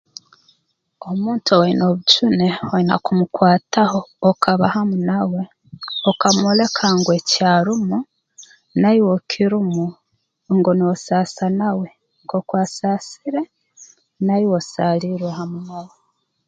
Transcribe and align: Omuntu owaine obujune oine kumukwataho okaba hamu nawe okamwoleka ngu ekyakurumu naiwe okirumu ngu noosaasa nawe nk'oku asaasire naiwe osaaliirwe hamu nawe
Omuntu 1.09 1.47
owaine 1.51 1.83
obujune 1.91 2.47
oine 2.73 2.95
kumukwataho 3.05 3.99
okaba 4.29 4.65
hamu 4.75 4.95
nawe 5.09 5.41
okamwoleka 6.09 6.85
ngu 6.97 7.09
ekyakurumu 7.19 7.97
naiwe 8.79 9.09
okirumu 9.17 9.85
ngu 10.55 10.71
noosaasa 10.77 11.45
nawe 11.59 11.87
nk'oku 12.23 12.53
asaasire 12.63 13.41
naiwe 14.25 14.53
osaaliirwe 14.61 15.31
hamu 15.39 15.57
nawe 15.67 15.93